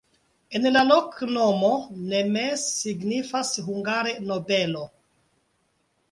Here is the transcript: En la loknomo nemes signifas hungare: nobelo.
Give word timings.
En 0.59 0.63
la 0.75 0.81
loknomo 0.91 1.67
nemes 2.13 2.63
signifas 2.77 3.51
hungare: 3.67 4.15
nobelo. 4.31 4.83